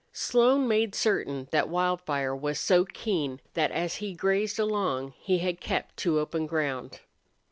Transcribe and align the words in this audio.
Slone 0.13 0.67
made 0.67 0.95
certain 0.95 1.47
that 1.51 1.69
Wildfire 1.69 2.35
was 2.35 2.57
so 2.59 2.85
keen 2.85 3.39
that 3.53 3.69
as 3.71 3.97
he 3.97 4.15
grazed 4.15 4.57
along 4.57 5.13
he 5.19 5.37
had 5.37 5.61
kept 5.61 5.95
to 5.97 6.17
open 6.17 6.47
ground. 6.47 7.01